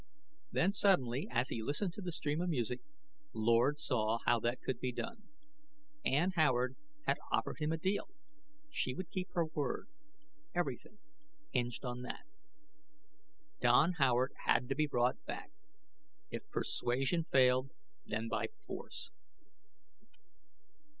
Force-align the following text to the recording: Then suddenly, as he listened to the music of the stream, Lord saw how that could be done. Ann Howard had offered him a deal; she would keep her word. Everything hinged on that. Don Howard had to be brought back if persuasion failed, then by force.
Then 0.51 0.73
suddenly, 0.73 1.27
as 1.29 1.49
he 1.49 1.61
listened 1.61 1.93
to 1.93 2.01
the 2.01 2.05
music 2.47 2.79
of 2.79 2.85
the 2.87 2.91
stream, 3.35 3.39
Lord 3.39 3.77
saw 3.77 4.17
how 4.25 4.39
that 4.39 4.59
could 4.63 4.79
be 4.79 4.91
done. 4.91 5.25
Ann 6.03 6.31
Howard 6.31 6.75
had 7.05 7.19
offered 7.31 7.57
him 7.59 7.71
a 7.71 7.77
deal; 7.77 8.09
she 8.71 8.95
would 8.95 9.11
keep 9.11 9.29
her 9.35 9.45
word. 9.45 9.89
Everything 10.55 10.97
hinged 11.53 11.85
on 11.85 12.01
that. 12.01 12.25
Don 13.61 13.91
Howard 13.99 14.31
had 14.47 14.67
to 14.69 14.75
be 14.75 14.87
brought 14.87 15.23
back 15.25 15.51
if 16.31 16.49
persuasion 16.49 17.25
failed, 17.25 17.69
then 18.03 18.27
by 18.27 18.47
force. 18.65 19.11